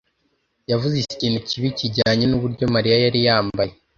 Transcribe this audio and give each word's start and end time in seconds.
yavuze 0.71 0.95
ikintu 0.99 1.39
kibi 1.47 1.69
kijyanye 1.77 2.25
nuburyo 2.27 2.65
Mariya 2.73 2.97
yari 3.05 3.19
yambaye. 3.27 3.71